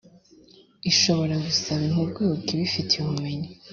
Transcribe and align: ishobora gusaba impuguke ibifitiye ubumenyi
ishobora 0.91 1.35
gusaba 1.45 1.81
impuguke 1.89 2.49
ibifitiye 2.53 3.01
ubumenyi 3.01 3.49